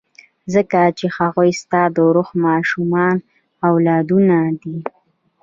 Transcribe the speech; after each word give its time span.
ځکه 0.53 0.79
چې 0.97 1.05
هغوی 1.17 1.51
ستا 1.61 1.81
د 1.95 1.97
روح 2.15 2.29
ماشومان 2.45 3.15
او 3.65 3.71
اولادونه 3.75 4.37
دي. 4.61 4.77